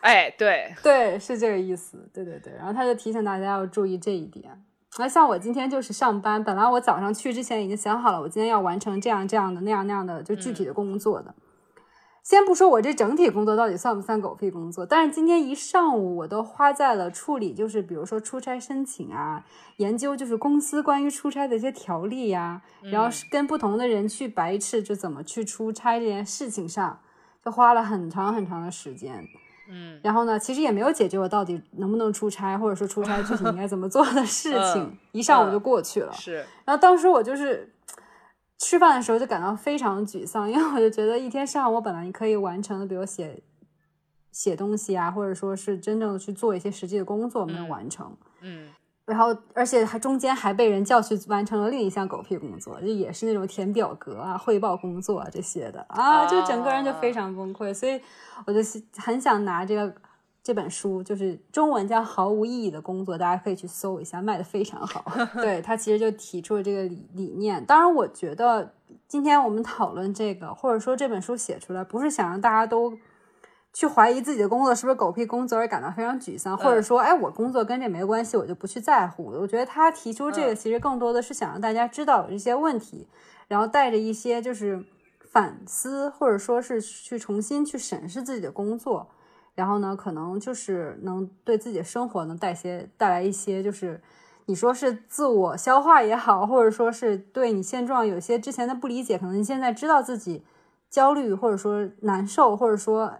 [0.01, 2.53] 哎，对 对，是这个意思，对对对。
[2.53, 4.63] 然后他就提醒大家要注意这一点。
[4.99, 11.33] 那像我今天就是上班，本来我早上去之前已经想好了，我今天要完成这样这样的那样那样的就具体的工作的。
[12.21, 19.43] 先不说我这整体工作到底算不算狗屁工作，但是今天一上午我都花在了处理，就是比如说出差申请啊，
[19.77, 26.97] 研究就是公司关于出差的一些条例呀，然后是跟不同的人去白斥就怎么去出差这件事情上，
[27.43, 29.27] 就花了很长很长的时间。
[29.75, 36.13] 嗯，然后呢，其实也没有解决我到底能不能出差，或者说出差具体应该怎么做的 事情，一上午就过去了。
[36.13, 37.73] 是，然后当时我就是
[38.59, 43.41] 吃饭的时候就感到非常沮丧，因为我就觉得一天上午我本来可以完成的，比如写
[44.31, 48.15] 写东西啊，或者说是真正的去做一些实际的工作，没有完成。
[48.41, 48.69] 嗯。
[49.05, 57.73] 然后，而且还中间还被人叫去完成了另一项狗屁工作，就也是那种填表格啊、汇报工作啊这些的啊，就整个人就非常崩溃。
[57.73, 57.99] 所以
[58.45, 58.59] 我就
[58.95, 59.93] 很想拿这个
[60.41, 65.03] 这本书，就是中文叫《毫无意义的工作》，大家可以去搜一下，卖的非常好。
[65.35, 67.65] 对他其实就提出了这个理理念。
[67.65, 68.73] 当然，我觉得
[69.09, 72.97] 今天我们讨论这个，或者说这本书写出来，不是想让大家都。
[73.73, 79.25] 去怀疑自己的工作是不是狗屁工作而感到非常沮丧，或者说，哎，我工作跟这没关系，我就不去在乎。
[79.25, 83.07] 我觉得他提出这个，其实更多的是想让大家知道有这些问题，
[83.47, 84.85] 然后带着一些就是
[85.31, 89.09] 反思，或者说是去重新去审视自己的工作，
[89.55, 93.99] 然后呢，可能就是能对自己的生活能带些带来一些，就是
[94.45, 100.45] 你说是自我消化也好，或者说是对你现状有些之前的不理解，可能你现在知道自己
[100.91, 103.11] 焦虑，或者说难受，或者说。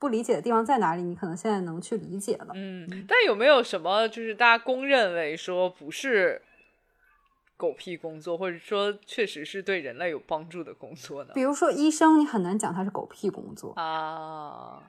[0.00, 1.02] 不理解的地方在哪里？
[1.02, 2.48] 你可能现在能去理解了。
[2.54, 6.40] 嗯，但有没有什么就是大家公认为说不是
[7.58, 11.32] 狗屁工作，或者说确实是对人类有帮助的工作呢？
[11.34, 14.82] 比如说医生，你很难讲他是狗屁工作啊。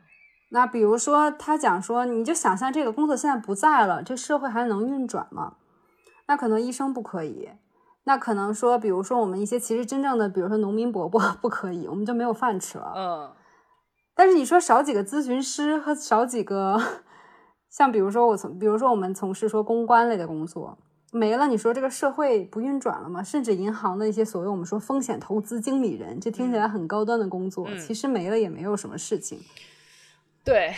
[0.54, 5.58] 那比如说他讲说，你就想象这个工作现在不在了，这社会还能运转吗？
[6.28, 7.50] 那可能医生不可以。
[8.06, 12.93] 那可能说，比如说我们一些其实真正的，比如说农民伯伯 不可以，我们就没有饭吃了。
[12.95, 13.32] 嗯。
[14.21, 16.80] 但是你说少几个咨询师和少几个，
[17.72, 20.78] 像比如说我从，比如说我们从事说公关类的工作
[21.11, 23.24] 没了，你说这个社会不运转了吗？
[23.24, 29.39] 甚至银行的一些所谓我们说风险投资经理人，这听起来很高端的工作，其实没了也没有什么事情。
[30.43, 30.72] 对，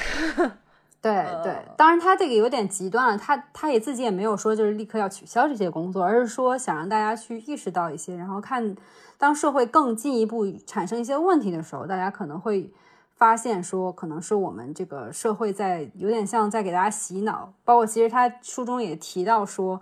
[1.04, 8.74] 对对，当然他这个有点极端了，他他也自己也没有说就是立刻要取消这些工作，而是说想让大家去意识到一些，然后看
[9.18, 12.72] 当社会更进一步产生一些问题的时候，大家可能会。
[13.16, 17.54] 发现说，可能是我们这个社会在有点像在给大家洗脑。
[17.64, 19.82] 包括其实他书中也提到说，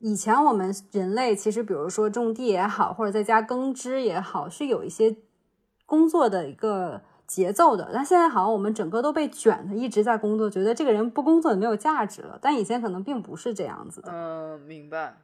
[0.00, 5.16] 以前我们人类其实，比如说种地也好，或者在家耕织也好，是有一些
[5.86, 7.90] 工作的一个节奏的。
[7.92, 12.38] 但现在好像我们整个都被卷的，一直在工作，觉得这个人不工作也没有价值了。
[12.42, 14.10] 但以前可能并不是这样子的。
[14.12, 15.16] 嗯，明白。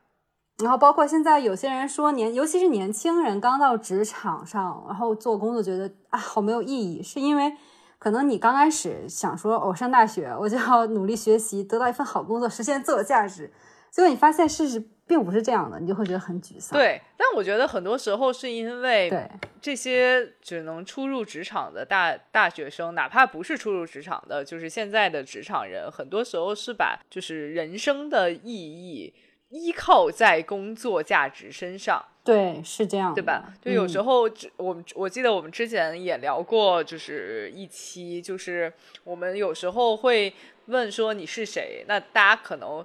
[0.62, 7.52] 然后包括现在有些人说年，尤其是年轻人刚到职场上，然后做工作觉得啊好没有意义，是因为
[7.98, 13.52] 可能你刚开始想说，我上大学我就要努力学习，得到一份好工作，实现自我价值，
[13.90, 16.76] 结果你发现事实并不是这样的，你就会觉得很沮丧。
[16.76, 19.30] 对，但我觉得很多时候是因为对
[19.62, 29.14] 这些只能初入职场的大大学生，哪怕不是初入职场的，就是现在的职场人，很多时候是把就是人生的意义。
[29.50, 33.52] 依靠在工作价值身上，对，是这样，对吧？
[33.62, 38.72] 就有时候，我们我记得我们之前也聊过，就是一期，就是
[39.04, 40.32] 我们有时候会
[40.66, 41.84] 问说你是谁？
[41.88, 42.84] 那大家可能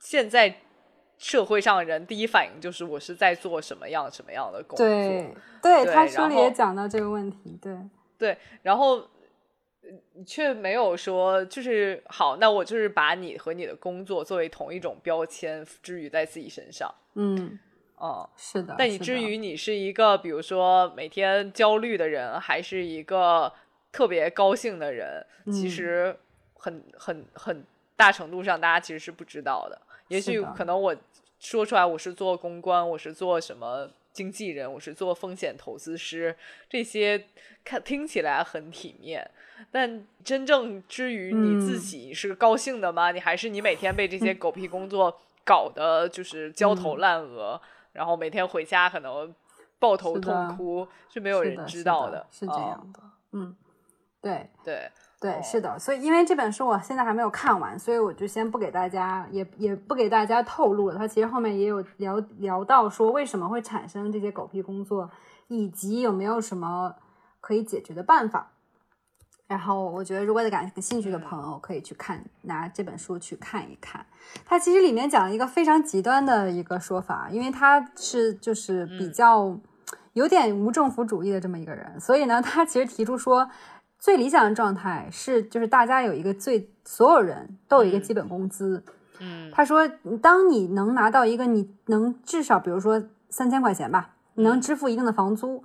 [0.00, 0.52] 现在
[1.18, 4.84] 社会上人第一反应就是我是在做什么样什么样的工作？
[4.84, 5.32] 对，
[5.62, 7.76] 对他书里也讲到这个问题，对，
[8.18, 9.06] 对，然后。
[10.14, 16.94] 你却没有说，就是好，那我就是把你和你的工作作为同一种标签，置于在自己身上。
[17.14, 17.58] 嗯，
[17.96, 18.76] 哦，是的。
[18.78, 23.52] 但你至于你是一个，比如说每天焦虑的人，还是一个
[23.90, 26.16] 特别高兴的人，其实
[26.54, 27.64] 很很很
[27.96, 29.80] 大程度上，大家其实是不知道的。
[30.08, 30.96] 也许可能我
[31.40, 36.36] 说出来，我是做公关，我是做什么经纪人，我是做风险投资师，
[36.68, 37.24] 这些
[37.64, 39.28] 看听起来很体面。
[39.70, 43.12] 但真正至于你自己是高兴的吗？
[43.12, 47.60] 你还是你每天被这些狗屁工作搞得就是焦头烂额，
[47.92, 49.34] 然后每天回家可能
[49.78, 53.00] 抱头痛哭，是没有人知道的，是这样的。
[53.32, 53.56] 嗯，
[54.20, 54.90] 对对
[55.20, 55.78] 对，是的。
[55.78, 60.96] 所以因为这本书我现在还没有看完，所以我就先不给大家，也也不给大家透露了。
[60.96, 65.10] 他其实后面也有聊聊到说为什么会产生这些狗屁工作，
[65.48, 66.94] 以及有没有什么
[67.40, 68.52] 可以解决的办法。
[69.52, 74.06] 然后我觉得，如果感兴趣的朋友可以去看，拿这本书去看一看。
[74.46, 79.54] 它其实里面讲了一个非常极端的一个说法，因为他是就是比较
[80.14, 83.46] 有点无政府主义的这么一个人，所以呢，他其实提出说，
[83.98, 88.82] 最理想的状态是就是大家有一个最所有人都有一个基本工资。
[89.18, 89.86] 嗯，他说，
[90.22, 95.62] 当你能拿到一个你能至少比如说三千块钱吧，你能支付一定的房租。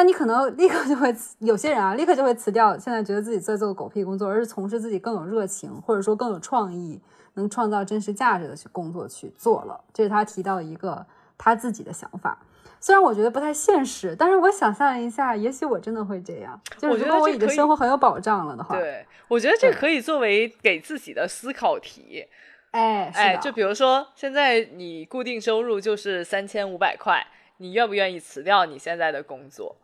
[0.00, 6.98] 那你可能立刻就会有些人啊，立刻就会辞掉现在觉得自己在做狗屁工作，而是从事自己更有热情或者说更有创意、
[7.34, 9.78] 能创造真实价值的去工作去做了。
[9.92, 11.04] 这是他提到一个
[11.36, 12.38] 他自己的想法，
[12.80, 16.58] 虽然我觉得不太现实，但是我想象一下，也许我真的会这样。
[16.78, 22.24] 就是如果我已经生活很有保障了的话，对，我觉得这可以作为给自己的思考题。
[22.70, 27.26] 哎哎，就比如说现在你固定收入就是三千五百块。
[27.62, 29.76] 你愿不愿意辞掉你现在的工作？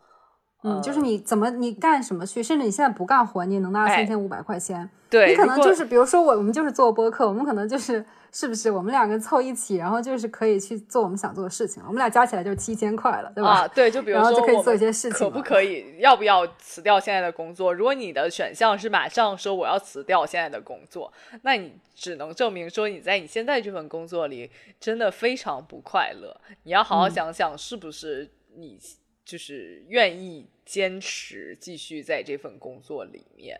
[0.63, 4.89] 嗯，就是你怎么你干什么去，甚至你现在不干活，你也能拿到三千五百块钱。
[5.09, 11.81] 对，你可能就是比如说我我们就是做播客，我们可能就是是不是我们两个凑一起，然后就是可以去做我们想做的事情。
[11.85, 13.61] 我们俩加起来就是七千块了，对吧？
[13.61, 15.19] 啊，对，就比如说就可以做一些事情。
[15.19, 15.85] 可不可以？
[15.99, 17.73] 要不要辞掉现在的工作？
[17.73, 26.35] 如果你的选项是马上说我要辞掉现在的工作，那你只能证明说你在你现在这份工作里真的非常不快乐。
[26.63, 28.77] 你要好好想想，是不是你。
[29.27, 33.59] 就是愿意坚持继续在这份工作里面，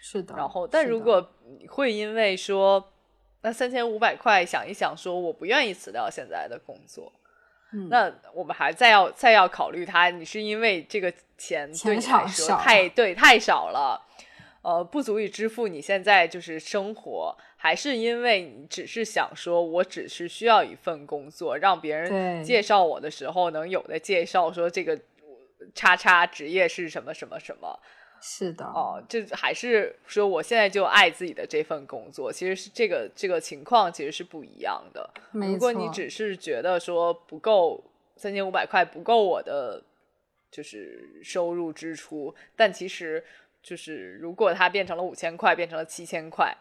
[0.00, 0.34] 是的。
[0.34, 1.30] 然后，但如果
[1.68, 2.90] 会因为说
[3.42, 7.12] 那三千五百块，想一想说我不愿意辞掉现在的工作，
[7.90, 14.00] 那我们还再要再要考虑他，你是因为这个钱对你来说太对太少了，
[14.62, 25.00] 呃，不足以支付你现在就是生活，还是因为你只是想说我只是需要一份工作，让别人介绍我的时候能有的介绍说这个
[25.74, 27.80] 叉叉职业是什么什么什么？
[28.20, 35.08] 是的，哦，这还是说我现在就爱自己的这份工作，其实是这个这个情况其实是不一样的。
[35.32, 37.82] 如果你只是觉得说不够
[38.16, 39.82] 三千五百块不够我的
[40.50, 43.24] 就是收入支出，但其实。
[43.64, 46.54] 就是如果它变成了五千块，变成了七千块，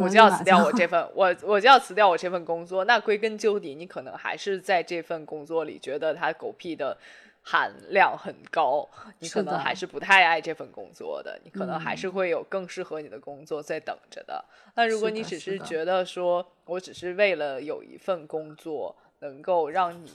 [0.00, 2.84] 我就要辞掉我这份，我我就要辞掉我这份工作。
[2.84, 6.96] 那归根究底，你可能还是在这份工作里觉得它狗屁的
[7.42, 11.40] 含量很高，你可能还是不太爱这份工作的。
[11.44, 14.44] 你可能还是会有更适合你的工作在等着的。
[14.74, 20.12] 那如果你只是觉得说我只是为了有一份工作能够让你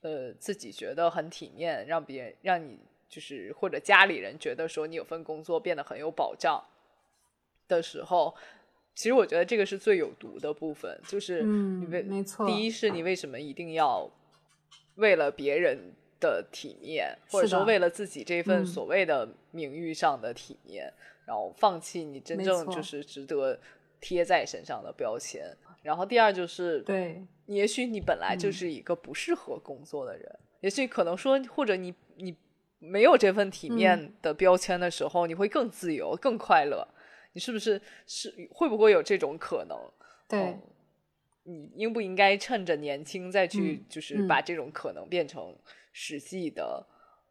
[0.00, 2.80] 呃自己觉得很体面，让别人让你。
[3.06, 6.60] 就是或者家里人觉得说你有份工作变得很有保障
[7.68, 8.34] 的时候，
[8.94, 14.08] 其实我觉得这个是最有毒的部分，就是你为没错，第一是你为什么一定要
[14.94, 20.92] 为了别人的体面，或者说为了自己这份所谓的名誉上的体面，
[21.26, 23.58] 然后放弃你真正就是值得
[24.00, 25.44] 贴在身上的标签。
[25.82, 32.34] 然后第二就是，对，也许你本来就是一个不适合工作的人，也许可能说，或者你你
[32.78, 36.86] 没有这份体面的标签的时候，你会更自由、更快乐。
[37.34, 39.76] 你是不是是会不会有这种可能？
[40.28, 40.58] 对，
[41.42, 45.54] 你应不应该趁着年轻再去，就是把这种可能变成
[45.92, 46.86] 实际的，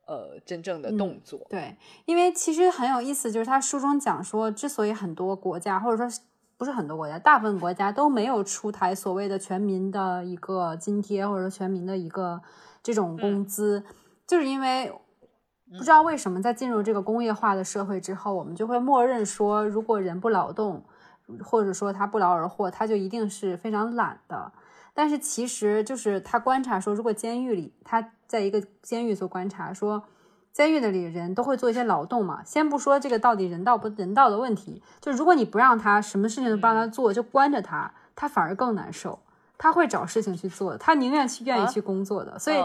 [0.05, 1.47] 呃，真正的动作？
[1.49, 1.75] 对，
[2.05, 6.21] 因为其实很有意思，就是他书中讲说，之所以很多国家，或者说
[6.57, 12.41] 不是很多国家，大部分国家都没有出台所谓的全民的一个津贴，或者说全民的一个
[12.83, 13.83] 这种工资，
[14.27, 14.91] 就是因为。
[15.71, 20.83] 不知道为什么，在进入这个工业化的社会之后，我们就会默认说，如果人不劳动，
[21.43, 24.51] 或者说他不劳而获，他就一定是非常懒的。
[24.93, 30.03] 但是其实就是他观察说，如果监狱里他在一个监狱做观察，说
[30.51, 32.43] 监狱的里人都会做一些劳动嘛。
[32.43, 39.17] 先不说这个到底人道不人道的问题，就如果你不让他什么事情都不让他做，就关着他，他反而更难受。
[39.57, 42.37] 他会找事情去做，他宁愿去愿意去工作的。
[42.37, 42.57] 所以。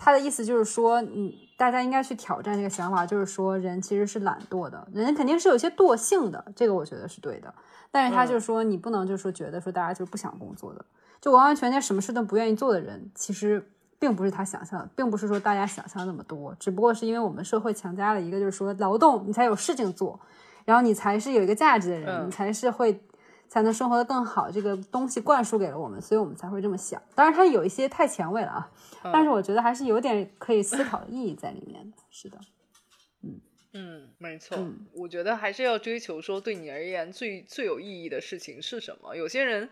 [0.00, 7.52] 他的意思就是说，嗯，大家应该去挑战这个想法，就是说，人其实是懒惰的，人肯定是有些惰性的，这个我觉得是对的。
[7.90, 10.84] 但是他就说，你不能就说觉得说大家就是不想工作的，
[11.20, 20.20] 就完完全全什么事都不愿意做的人，其实并不是他想象的，并不是说大家想象那么多，只不过是因为我们社会强加了一个，就是说劳动你才有事情做，
[20.64, 23.02] 然后你才是有一个价值的人，你才是会。
[23.48, 27.02] 才能生活的更好，这个东西灌输给了我们，所以我们才会这么想。
[27.14, 28.70] 当然，它有一些太前卫了啊，
[29.04, 31.96] 但是我觉得还是有点可以思考的意义在里面的。
[32.10, 32.38] 是的，
[33.22, 33.40] 嗯
[33.72, 34.58] 嗯，没错。
[34.92, 39.16] 我觉得还是要追求说，对你而言最最有意义的事情是什么？
[39.16, 39.68] 有些人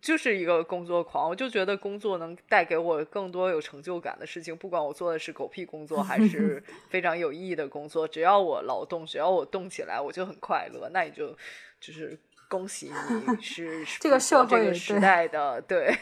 [0.00, 10.88] 就是一个工作狂，我就觉得工作能带给我更多有成就感的事情，不管我做的是狗屁工作还是 非常有意义的工作，只要我劳动，只要我动起来，我就很快乐。
[10.94, 11.36] 那你就
[11.78, 12.18] 就是。
[12.52, 15.96] 恭喜你 是这个社会时代的对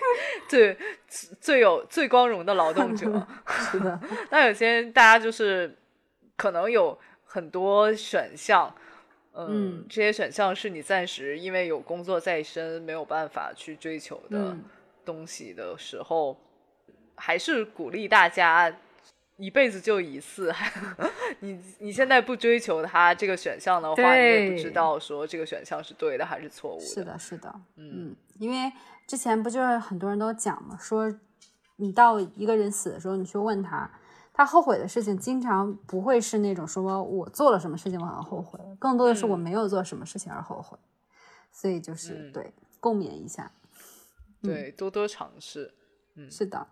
[0.49, 0.77] 最
[1.41, 3.07] 最有最光荣的劳动者。
[3.71, 5.79] 是的， 那有些大家就是
[6.37, 8.75] 可能有很多选项，
[9.35, 14.57] 嗯，这些选项是你暂时因为有工作在身没有办法去追求的
[15.05, 16.37] 东西的时候，
[17.15, 18.77] 还是鼓励大家。
[19.41, 20.53] 一辈子就一次，
[21.41, 26.85] 你你现在不追求它这个选项的话，你也不知道说这个选项是对的还是错误的。
[26.85, 28.71] 是的，是的，嗯，因为
[29.07, 31.11] 之前不就是很多人都讲嘛，说
[31.77, 33.91] 你到一个人死的时候，你去问他，
[34.35, 40.79] 他后悔的事情，经常不会是那种说我做了什么事情我很后悔，更多的是我没有做什么事情而后悔。
[41.53, 43.51] 所以就是对共勉一下，
[44.41, 45.75] 对，多多尝试，
[46.15, 46.67] 嗯，是的。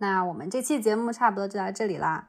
[0.00, 2.28] 那我们这期节目差不多就到这里啦。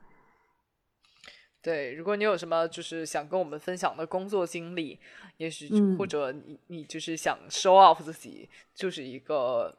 [1.62, 5.00] 对，如果你有什么就是想跟我们分享的工作经历，
[5.38, 9.78] 也许或者你你就是想 show off 自己，就是一个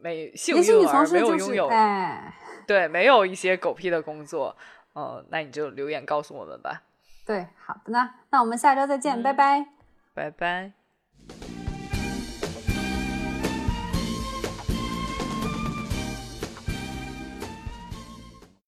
[0.00, 1.68] 没幸运而没有拥有，
[2.66, 4.56] 对，没有一些狗屁的工作，
[4.92, 6.84] 呃，那你就留言告诉我们吧。
[7.26, 9.66] 对，好的呢，那我们下周再见，拜拜，
[10.14, 10.77] 拜拜。